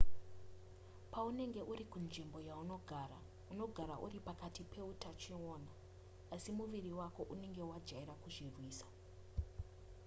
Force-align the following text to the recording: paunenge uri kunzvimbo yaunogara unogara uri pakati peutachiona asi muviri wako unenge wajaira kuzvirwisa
paunenge 1.11 1.61
uri 1.71 1.83
kunzvimbo 1.91 2.37
yaunogara 2.47 3.17
unogara 3.51 3.95
uri 4.05 4.19
pakati 4.27 4.61
peutachiona 4.71 5.71
asi 6.35 6.49
muviri 6.57 6.91
wako 6.99 7.21
unenge 7.33 7.61
wajaira 7.69 8.13
kuzvirwisa 8.21 8.85